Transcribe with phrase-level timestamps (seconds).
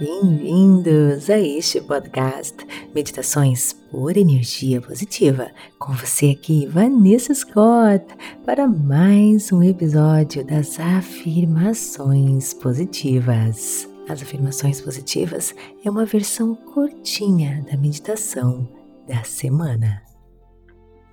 [0.00, 2.56] Bem-vindos a este podcast
[2.94, 5.50] Meditações por Energia Positiva.
[5.78, 8.06] Com você aqui, Vanessa Scott,
[8.46, 13.86] para mais um episódio das Afirmações Positivas.
[14.08, 15.54] As afirmações positivas
[15.84, 18.66] é uma versão curtinha da meditação
[19.06, 20.02] da semana.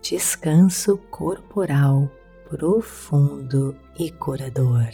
[0.01, 2.09] Descanso corporal
[2.49, 4.91] profundo e curador.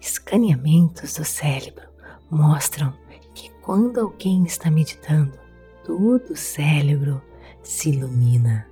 [0.00, 1.86] Escaneamentos do cérebro
[2.30, 2.92] mostram
[3.34, 5.38] que quando alguém está meditando,
[5.84, 7.22] todo o cérebro
[7.62, 8.66] se ilumina.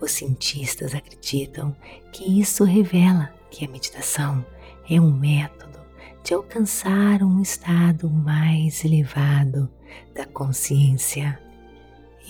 [0.00, 1.74] Os cientistas acreditam
[2.12, 4.44] que isso revela que a meditação
[4.88, 5.78] é um método
[6.22, 9.70] de alcançar um estado mais elevado
[10.14, 11.40] da consciência.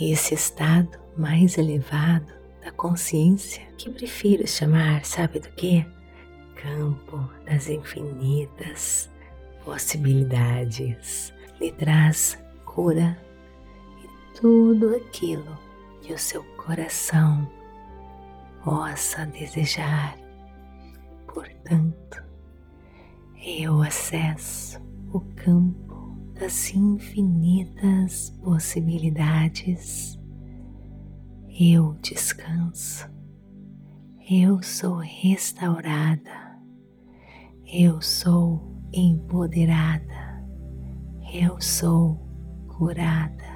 [0.00, 2.32] Esse estado mais elevado
[2.62, 5.84] da consciência, que prefiro chamar, sabe do que?
[6.54, 9.10] Campo das infinitas
[9.64, 13.16] possibilidades lhe traz cura
[14.02, 15.58] e tudo aquilo
[16.00, 17.50] que o seu coração
[18.64, 20.16] possa desejar.
[21.26, 22.22] Portanto,
[23.44, 24.80] eu acesso
[25.12, 30.18] o campo das infinitas possibilidades.
[31.48, 33.08] Eu descanso.
[34.30, 36.58] Eu sou restaurada.
[37.66, 40.44] Eu sou empoderada,
[41.32, 42.16] eu sou
[42.66, 43.50] curada.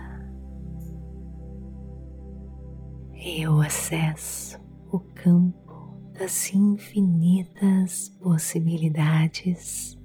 [3.14, 4.60] Eu acesso
[4.92, 5.64] o campo
[6.12, 9.98] das infinitas possibilidades.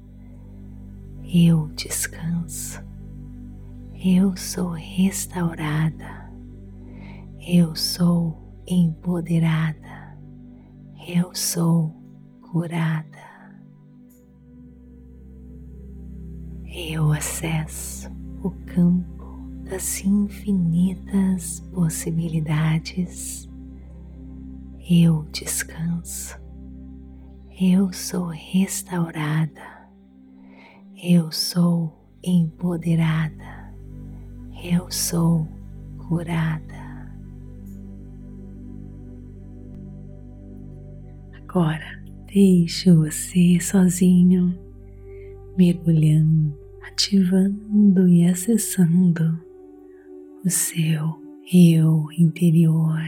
[1.23, 2.81] Eu descanso.
[3.93, 6.31] Eu sou restaurada.
[7.39, 10.17] Eu sou empoderada.
[11.07, 11.93] Eu sou
[12.41, 13.28] curada.
[16.79, 18.09] Eu acesso
[18.41, 19.37] o campo
[19.69, 23.49] das infinitas possibilidades.
[24.89, 26.39] Eu descanso.
[27.59, 29.89] Eu sou restaurada.
[30.95, 31.93] Eu sou
[32.23, 33.73] empoderada.
[34.63, 35.45] Eu sou
[36.07, 36.79] curada.
[41.43, 42.01] Agora
[42.33, 44.57] deixo você sozinho,
[45.57, 49.39] mergulhando ativando e acessando
[50.43, 52.99] o seu eu interior,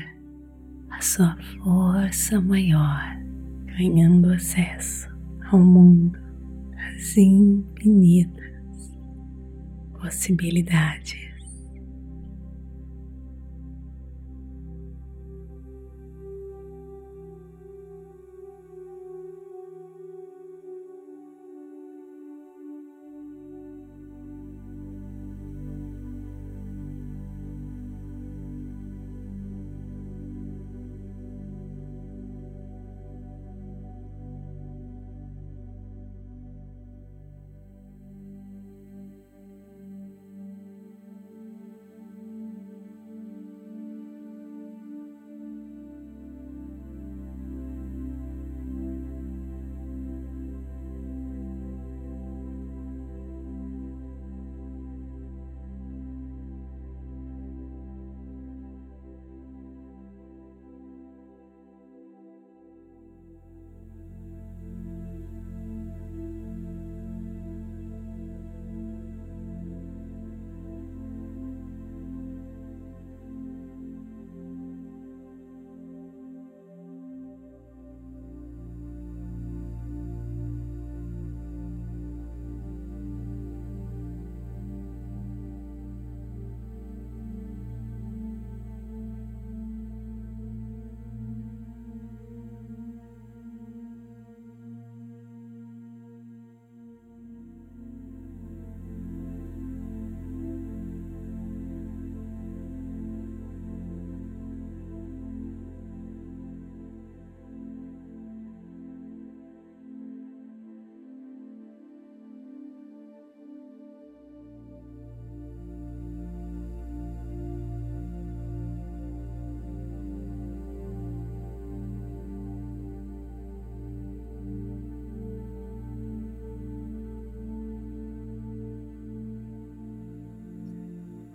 [0.90, 3.02] a sua força maior,
[3.66, 5.10] ganhando acesso
[5.52, 6.20] ao mundo
[6.72, 8.52] das infinitas
[10.00, 11.31] possibilidades.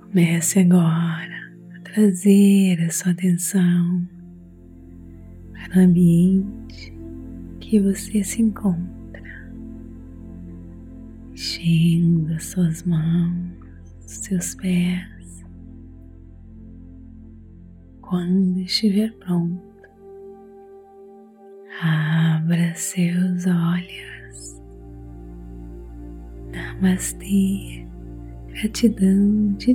[0.08, 4.08] Comece agora a trazer a sua atenção
[5.52, 6.92] para o ambiente
[7.60, 8.96] que você se encontra.
[11.66, 13.34] mexendo as suas mãos,
[14.00, 15.44] seus pés.
[18.00, 19.60] Quando estiver pronto,
[21.82, 24.62] abra seus olhos.
[26.52, 27.86] Namastê,
[28.48, 29.74] gratidão de